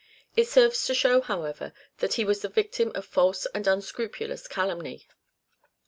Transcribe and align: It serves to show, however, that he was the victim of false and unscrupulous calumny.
It 0.35 0.47
serves 0.47 0.83
to 0.87 0.95
show, 0.95 1.21
however, 1.21 1.73
that 1.99 2.15
he 2.15 2.25
was 2.25 2.41
the 2.41 2.49
victim 2.49 2.91
of 2.95 3.05
false 3.05 3.45
and 3.53 3.67
unscrupulous 3.67 4.47
calumny. 4.47 5.07